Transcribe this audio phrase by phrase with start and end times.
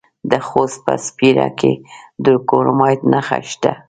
[0.31, 1.73] د خوست په سپیره کې
[2.25, 3.71] د کرومایټ نښې شته.